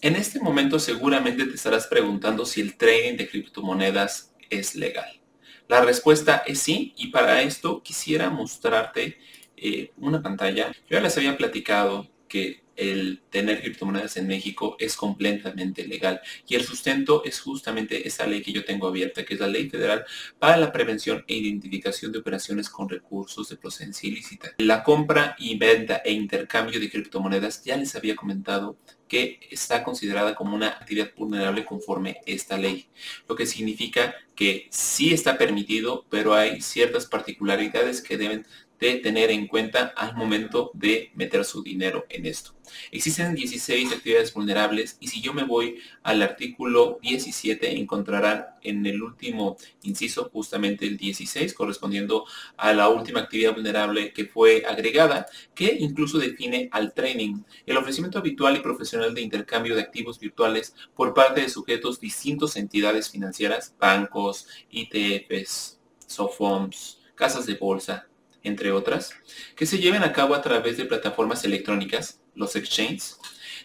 En 0.00 0.14
este 0.14 0.38
momento 0.38 0.78
seguramente 0.78 1.44
te 1.44 1.54
estarás 1.54 1.88
preguntando 1.88 2.46
si 2.46 2.60
el 2.60 2.76
trading 2.76 3.16
de 3.16 3.28
criptomonedas 3.28 4.32
es 4.48 4.76
legal. 4.76 5.20
La 5.66 5.80
respuesta 5.82 6.44
es 6.46 6.60
sí 6.60 6.94
y 6.96 7.08
para 7.08 7.42
esto 7.42 7.82
quisiera 7.82 8.30
mostrarte 8.30 9.18
eh, 9.56 9.90
una 9.96 10.22
pantalla. 10.22 10.70
Yo 10.88 10.96
ya 10.96 11.00
les 11.00 11.16
había 11.16 11.36
platicado 11.36 12.08
que 12.28 12.62
el 12.78 13.20
tener 13.30 13.60
criptomonedas 13.60 14.16
en 14.16 14.28
México 14.28 14.76
es 14.78 14.96
completamente 14.96 15.86
legal. 15.86 16.20
Y 16.46 16.54
el 16.54 16.64
sustento 16.64 17.24
es 17.24 17.40
justamente 17.40 18.06
esa 18.06 18.26
ley 18.26 18.40
que 18.40 18.52
yo 18.52 18.64
tengo 18.64 18.86
abierta, 18.86 19.24
que 19.24 19.34
es 19.34 19.40
la 19.40 19.48
Ley 19.48 19.68
Federal 19.68 20.04
para 20.38 20.56
la 20.56 20.72
Prevención 20.72 21.24
e 21.26 21.34
Identificación 21.34 22.12
de 22.12 22.20
Operaciones 22.20 22.70
con 22.70 22.88
Recursos 22.88 23.48
de 23.48 23.56
Procedencia 23.56 24.08
Ilícita. 24.08 24.54
La 24.58 24.82
compra 24.84 25.34
y 25.38 25.58
venta 25.58 26.02
e 26.04 26.12
intercambio 26.12 26.78
de 26.78 26.88
criptomonedas 26.88 27.64
ya 27.64 27.76
les 27.76 27.94
había 27.96 28.14
comentado 28.14 28.78
que 29.08 29.40
está 29.50 29.82
considerada 29.82 30.34
como 30.34 30.54
una 30.54 30.68
actividad 30.68 31.10
vulnerable 31.16 31.64
conforme 31.64 32.20
esta 32.26 32.58
ley. 32.58 32.88
Lo 33.28 33.34
que 33.34 33.46
significa 33.46 34.14
que 34.36 34.68
sí 34.70 35.12
está 35.12 35.36
permitido, 35.36 36.06
pero 36.10 36.34
hay 36.34 36.60
ciertas 36.60 37.06
particularidades 37.06 38.02
que 38.02 38.18
deben 38.18 38.46
de 38.80 38.96
tener 38.96 39.30
en 39.30 39.46
cuenta 39.46 39.92
al 39.96 40.16
momento 40.16 40.70
de 40.74 41.10
meter 41.14 41.44
su 41.44 41.62
dinero 41.62 42.06
en 42.08 42.26
esto. 42.26 42.52
Existen 42.90 43.34
16 43.34 43.92
actividades 43.92 44.32
vulnerables 44.34 44.96
y 45.00 45.08
si 45.08 45.20
yo 45.20 45.32
me 45.32 45.44
voy 45.44 45.80
al 46.02 46.22
artículo 46.22 46.98
17 47.02 47.78
encontrarán 47.78 48.46
en 48.62 48.84
el 48.86 49.02
último 49.02 49.56
inciso 49.82 50.28
justamente 50.32 50.86
el 50.86 50.96
16 50.96 51.54
correspondiendo 51.54 52.26
a 52.56 52.72
la 52.72 52.88
última 52.88 53.20
actividad 53.20 53.54
vulnerable 53.54 54.12
que 54.12 54.26
fue 54.26 54.64
agregada 54.68 55.26
que 55.54 55.76
incluso 55.80 56.18
define 56.18 56.68
al 56.72 56.92
training, 56.92 57.42
el 57.66 57.76
ofrecimiento 57.76 58.18
habitual 58.18 58.56
y 58.56 58.60
profesional 58.60 59.14
de 59.14 59.22
intercambio 59.22 59.74
de 59.74 59.82
activos 59.82 60.18
virtuales 60.18 60.74
por 60.94 61.14
parte 61.14 61.40
de 61.40 61.48
sujetos 61.48 62.00
distintos 62.00 62.56
entidades 62.56 63.10
financieras, 63.10 63.74
bancos, 63.78 64.46
ITFs, 64.70 65.78
SOFOMs, 66.06 67.00
casas 67.14 67.46
de 67.46 67.54
bolsa, 67.54 68.07
entre 68.42 68.72
otras, 68.72 69.14
que 69.56 69.66
se 69.66 69.78
lleven 69.78 70.02
a 70.02 70.12
cabo 70.12 70.34
a 70.34 70.42
través 70.42 70.76
de 70.76 70.84
plataformas 70.84 71.44
electrónicas, 71.44 72.22
los 72.34 72.56
exchanges, 72.56 73.18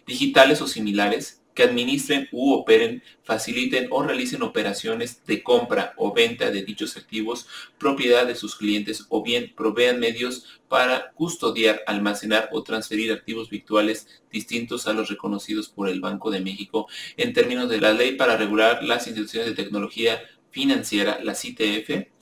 digitales 0.06 0.62
o 0.62 0.68
similares, 0.68 1.44
que 1.54 1.64
administren 1.64 2.28
u 2.32 2.54
operen, 2.54 3.04
faciliten 3.24 3.88
o 3.92 4.04
realicen 4.04 4.42
operaciones 4.42 5.24
de 5.26 5.44
compra 5.44 5.94
o 5.98 6.14
venta 6.14 6.52
de 6.52 6.64
dichos 6.64 6.98
activos, 6.98 7.48
propiedad 7.78 8.26
de 8.26 8.36
sus 8.36 8.56
clientes 8.56 9.06
o 9.10 9.24
bien 9.24 9.54
provean 9.56 10.00
medios 10.00 10.62
para 10.68 11.12
custodiar, 11.12 11.82
almacenar 11.86 12.50
o 12.52 12.64
transferir 12.64 13.12
activos 13.12 13.50
virtuales 13.50 14.24
distintos 14.32 14.88
a 14.88 14.94
los 14.94 15.10
reconocidos 15.10 15.70
por 15.70 15.90
el 15.90 16.02
Banco 16.02 16.32
de 16.32 16.42
México 16.42 16.88
en 17.18 17.34
términos 17.34 17.70
de 17.70 17.80
la 17.80 17.94
ley 17.94 18.16
para 18.16 18.38
regular 18.38 18.84
las 18.84 19.08
instituciones 19.08 19.50
de 19.50 19.64
tecnología 19.64 20.22
financiera, 20.50 21.20
la 21.24 21.36
CITF, 21.36 22.13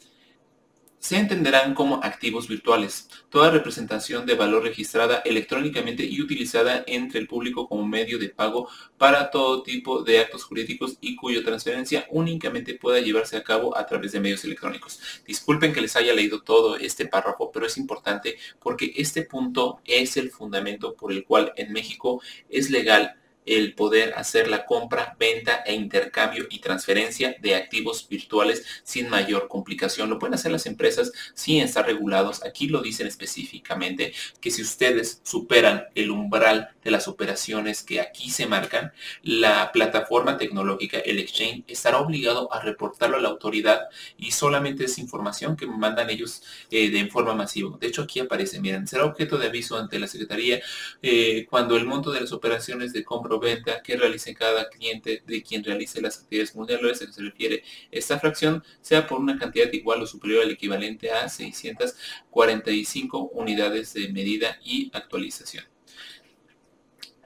se 1.02 1.18
entenderán 1.18 1.74
como 1.74 1.96
activos 2.04 2.48
virtuales, 2.48 3.10
toda 3.30 3.50
representación 3.50 4.28
de 4.28 4.36
valor 4.36 4.64
registrada 4.64 5.24
electrónicamente 5.26 6.06
y 6.06 6.22
utilizada 6.22 6.84
entre 6.86 7.20
el 7.20 7.28
público 7.28 7.68
como 7.68 7.88
medio 7.88 8.20
de 8.20 8.30
pago 8.30 8.70
para 9.00 9.32
todo 9.32 9.64
tipo 9.64 10.04
de 10.04 10.20
actos 10.20 10.44
jurídicos 10.44 10.98
y 11.02 11.16
cuya 11.16 11.44
transferencia 11.44 12.06
únicamente 12.12 12.76
pueda 12.76 13.00
llevarse 13.00 13.36
a 13.36 13.44
cabo 13.44 13.76
a 13.76 13.88
través 13.88 14.12
de 14.12 14.20
medios 14.20 14.46
electrónicos. 14.46 15.02
Disculpen 15.26 15.74
que 15.74 15.82
les 15.82 15.96
haya 15.96 16.14
leído 16.14 16.44
todo 16.44 16.76
este 16.76 17.08
párrafo, 17.08 17.52
pero 17.52 17.66
es 17.66 17.78
importante 17.78 18.38
porque 18.60 18.94
este 18.96 19.24
punto 19.24 19.82
es 19.86 20.18
el 20.18 20.30
fundamento 20.30 20.94
por 20.94 21.12
el 21.12 21.24
cual 21.24 21.52
en 21.58 21.74
México 21.74 22.22
es 22.48 22.70
legal 22.70 23.21
el 23.46 23.74
poder 23.74 24.14
hacer 24.16 24.48
la 24.48 24.66
compra, 24.66 25.16
venta 25.20 25.64
e 25.66 25.74
intercambio 25.74 26.46
y 26.50 26.60
transferencia 26.60 27.36
de 27.40 27.56
activos 27.56 28.08
virtuales 28.08 28.66
sin 28.84 29.10
mayor 29.10 29.48
complicación. 29.48 30.10
Lo 30.10 30.20
pueden 30.20 30.36
hacer 30.36 30.52
las 30.52 30.66
empresas 30.66 31.12
sin 31.34 31.62
estar 31.62 31.86
regulados. 31.86 32.44
Aquí 32.46 32.68
lo 32.68 32.82
dicen 32.82 33.08
específicamente 33.08 34.14
que 34.40 34.52
si 34.52 34.62
ustedes 34.62 35.22
superan 35.24 35.86
el 35.96 36.12
umbral 36.12 36.70
de 36.84 36.92
las 36.92 37.08
operaciones 37.08 37.84
que 37.84 38.00
aquí 38.00 38.30
se 38.30 38.48
marcan, 38.48 38.92
la 39.24 39.72
plataforma 39.72 40.38
tecnológica, 40.38 41.00
el 41.00 41.20
exchange, 41.20 41.64
estará 41.68 42.00
obligado 42.00 42.54
a 42.54 42.62
reportarlo 42.62 43.18
a 43.18 43.22
la 43.22 43.30
autoridad 43.30 43.88
y 44.18 44.32
solamente 44.32 44.86
es 44.86 44.98
información 44.98 45.56
que 45.56 45.68
mandan 45.68 46.10
ellos 46.10 46.44
eh, 46.70 46.90
de 46.90 47.08
forma 47.08 47.34
masiva. 47.34 47.78
De 47.80 47.88
hecho, 47.88 48.04
aquí 48.04 48.20
aparece, 48.20 48.60
miren, 48.60 48.88
será 48.88 49.06
objeto 49.06 49.38
de 49.38 49.48
aviso 49.48 49.78
ante 49.78 50.00
la 50.00 50.08
Secretaría 50.08 50.62
eh, 51.02 51.46
cuando 51.50 51.76
el 51.78 51.86
monto 51.86 52.12
de 52.12 52.22
las 52.22 52.32
operaciones 52.32 52.94
de 52.94 53.04
compra 53.04 53.31
venta 53.40 53.82
que 53.82 53.98
realice 53.98 54.34
cada 54.34 54.70
cliente 54.70 55.24
de 55.26 55.44
quien 55.44 55.64
realice 55.64 56.02
las 56.02 56.20
actividades 56.20 56.56
mundiales 56.56 57.02
a 57.02 57.06
que 57.06 57.14
se 57.14 57.22
refiere 57.22 57.64
esta 57.92 58.20
fracción 58.20 58.64
sea 58.82 59.08
por 59.08 59.20
una 59.20 59.38
cantidad 59.38 59.72
igual 59.72 60.02
o 60.02 60.08
superior 60.08 60.44
al 60.44 60.52
equivalente 60.52 61.12
a 61.12 61.30
645 61.30 63.32
unidades 63.34 63.94
de 63.94 64.10
medida 64.10 64.60
y 64.64 64.90
actualización. 64.94 65.66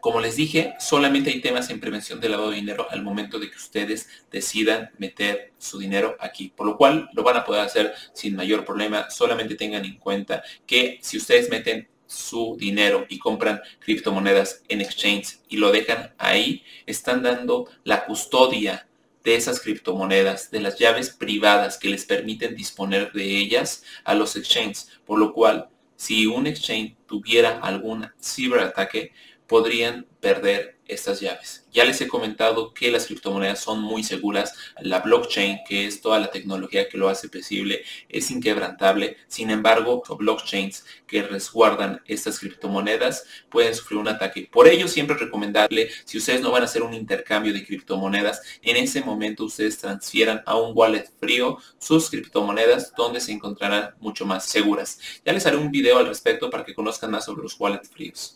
Como 0.06 0.22
les 0.22 0.36
dije, 0.36 0.76
solamente 0.80 1.32
hay 1.32 1.42
temas 1.42 1.72
en 1.72 1.80
prevención 1.80 2.20
de 2.20 2.30
lavado 2.30 2.52
de 2.52 2.58
dinero 2.58 2.86
al 2.92 3.02
momento 3.02 3.40
de 3.40 3.50
que 3.50 3.58
ustedes 3.58 4.08
decidan 4.30 4.92
meter 5.00 5.54
su 5.58 5.80
dinero 5.80 6.16
aquí, 6.20 6.54
por 6.56 6.68
lo 6.68 6.78
cual 6.78 7.10
lo 7.14 7.24
van 7.24 7.38
a 7.38 7.44
poder 7.44 7.62
hacer 7.62 7.92
sin 8.14 8.36
mayor 8.36 8.66
problema. 8.66 9.10
Solamente 9.10 9.56
tengan 9.56 9.84
en 9.84 9.98
cuenta 9.98 10.44
que 10.68 11.00
si 11.02 11.18
ustedes 11.18 11.50
meten 11.50 11.90
su 12.08 12.56
dinero 12.60 13.06
y 13.10 13.20
compran 13.20 13.62
criptomonedas 13.80 14.64
en 14.68 14.82
exchange 14.82 15.40
y 15.50 15.58
lo 15.58 15.72
dejan 15.72 16.14
ahí, 16.18 16.64
están 16.86 17.24
dando 17.24 17.70
la 17.84 18.06
custodia 18.06 18.88
de 19.24 19.36
esas 19.36 19.60
criptomonedas, 19.60 20.52
de 20.52 20.62
las 20.62 20.78
llaves 20.78 21.10
privadas 21.10 21.78
que 21.78 21.90
les 21.90 22.06
permiten 22.06 22.56
disponer 22.56 23.12
de 23.12 23.38
ellas 23.38 23.84
a 24.04 24.14
los 24.14 24.36
exchanges, 24.36 24.92
por 25.06 25.18
lo 25.18 25.34
cual 25.34 25.70
si 25.96 26.28
un 26.28 26.46
exchange 26.46 26.96
tuviera 27.08 27.60
algún 27.60 28.08
ciberataque, 28.22 29.14
podrían 29.48 30.08
perder 30.20 30.76
estas 30.88 31.20
llaves. 31.20 31.66
Ya 31.72 31.84
les 31.84 32.00
he 32.02 32.08
comentado 32.08 32.74
que 32.74 32.92
las 32.92 33.08
criptomonedas 33.08 33.60
son 33.60 33.82
muy 33.82 34.04
seguras. 34.04 34.54
La 34.80 35.00
blockchain, 35.00 35.60
que 35.68 35.88
es 35.88 36.02
toda 36.02 36.20
la 36.20 36.32
tecnología 36.32 36.88
que 36.88 36.98
lo 36.98 37.10
hace 37.10 37.28
posible, 37.28 37.84
es 38.10 38.32
inquebrantable. 38.32 39.18
Sin 39.28 39.50
embargo, 39.50 40.04
los 40.08 40.18
blockchains 40.18 40.86
que 41.08 41.24
resguardan 41.24 42.02
estas 42.06 42.40
criptomonedas 42.40 43.26
pueden 43.50 43.74
sufrir 43.74 44.00
un 44.00 44.08
ataque. 44.08 44.48
Por 44.52 44.68
ello, 44.68 44.88
siempre 44.88 45.18
recomendarle, 45.18 45.90
si 46.06 46.18
ustedes 46.18 46.42
no 46.42 46.52
van 46.52 46.62
a 46.62 46.66
hacer 46.66 46.84
un 46.84 46.94
intercambio 46.94 47.54
de 47.54 47.66
criptomonedas, 47.66 48.42
en 48.62 48.78
ese 48.78 49.02
momento 49.02 49.46
ustedes 49.46 49.78
transfieran 49.78 50.44
a 50.46 50.56
un 50.58 50.72
wallet 50.76 51.10
frío 51.20 51.58
sus 51.80 52.10
criptomonedas 52.10 52.94
donde 52.96 53.20
se 53.20 53.32
encontrarán 53.32 53.96
mucho 54.00 54.26
más 54.26 54.46
seguras. 54.46 55.00
Ya 55.26 55.34
les 55.34 55.46
haré 55.46 55.58
un 55.58 55.72
video 55.72 55.98
al 55.98 56.08
respecto 56.08 56.50
para 56.50 56.64
que 56.64 56.76
conozcan 56.76 57.12
más 57.12 57.26
sobre 57.26 57.44
los 57.44 57.60
wallets 57.60 57.90
fríos. 57.90 58.36